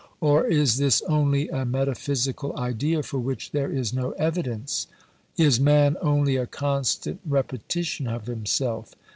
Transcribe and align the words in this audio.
Or 0.19 0.47
is 0.47 0.77
this 0.77 1.03
only 1.03 1.47
a 1.49 1.63
metaphysical 1.63 2.57
idea 2.57 3.03
for 3.03 3.19
which 3.19 3.51
there 3.51 3.71
is 3.71 3.93
no 3.93 4.13
evidence? 4.13 4.87
Is 5.37 5.59
man 5.59 5.95
only 6.01 6.37
a 6.37 6.47
constant 6.47 7.19
repetition 7.23 8.07
of 8.07 8.25
himself? 8.25 8.95